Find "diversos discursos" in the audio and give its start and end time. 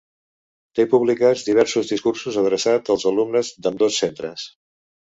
1.51-2.41